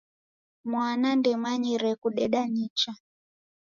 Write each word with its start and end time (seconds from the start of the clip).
Mwana 0.71 1.07
ndemanyire 1.19 1.89
kudeda 2.01 2.41
nicha. 2.53 2.91